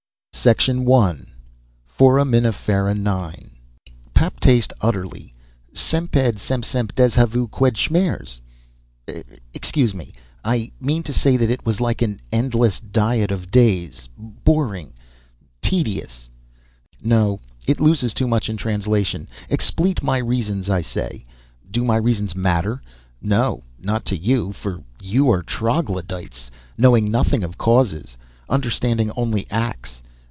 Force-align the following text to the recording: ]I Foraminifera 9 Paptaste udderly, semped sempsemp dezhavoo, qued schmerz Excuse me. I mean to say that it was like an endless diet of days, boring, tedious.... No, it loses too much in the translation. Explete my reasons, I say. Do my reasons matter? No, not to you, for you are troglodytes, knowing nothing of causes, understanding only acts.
]I 0.43 0.55
Foraminifera 1.99 2.97
9 2.97 3.51
Paptaste 4.15 4.73
udderly, 4.81 5.33
semped 5.71 6.39
sempsemp 6.39 6.93
dezhavoo, 6.95 7.47
qued 7.51 7.77
schmerz 7.77 8.39
Excuse 9.53 9.93
me. 9.93 10.15
I 10.43 10.71
mean 10.81 11.03
to 11.03 11.13
say 11.13 11.37
that 11.37 11.51
it 11.51 11.63
was 11.63 11.79
like 11.79 12.01
an 12.01 12.21
endless 12.31 12.79
diet 12.79 13.29
of 13.29 13.51
days, 13.51 14.09
boring, 14.17 14.93
tedious.... 15.61 16.27
No, 17.03 17.39
it 17.67 17.79
loses 17.79 18.15
too 18.15 18.27
much 18.27 18.49
in 18.49 18.55
the 18.55 18.61
translation. 18.63 19.27
Explete 19.47 20.01
my 20.01 20.17
reasons, 20.17 20.71
I 20.71 20.81
say. 20.81 21.23
Do 21.69 21.83
my 21.83 21.97
reasons 21.97 22.33
matter? 22.33 22.81
No, 23.21 23.63
not 23.77 24.05
to 24.05 24.17
you, 24.17 24.53
for 24.53 24.81
you 24.99 25.29
are 25.29 25.43
troglodytes, 25.43 26.49
knowing 26.79 27.11
nothing 27.11 27.43
of 27.43 27.59
causes, 27.59 28.17
understanding 28.49 29.11
only 29.15 29.45
acts. 29.51 30.01